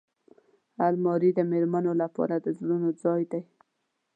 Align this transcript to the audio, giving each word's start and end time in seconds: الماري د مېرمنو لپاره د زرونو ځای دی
الماري 0.87 1.29
د 1.35 1.39
مېرمنو 1.51 1.93
لپاره 2.01 2.35
د 2.39 2.45
زرونو 2.57 2.89
ځای 3.03 3.21
دی 3.31 3.41